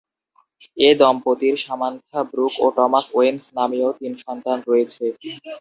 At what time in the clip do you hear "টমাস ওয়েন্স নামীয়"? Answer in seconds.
2.77-3.89